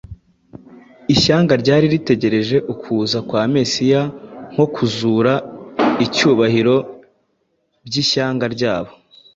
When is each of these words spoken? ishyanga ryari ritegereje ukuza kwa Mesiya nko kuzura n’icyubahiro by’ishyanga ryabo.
ishyanga 1.13 1.53
ryari 1.61 1.85
ritegereje 1.93 2.57
ukuza 2.73 3.17
kwa 3.27 3.41
Mesiya 3.55 4.01
nko 4.53 4.65
kuzura 4.73 5.33
n’icyubahiro 5.97 6.75
by’ishyanga 7.85 8.45
ryabo. 8.55 8.91